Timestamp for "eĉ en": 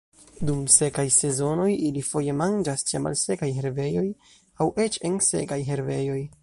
4.87-5.23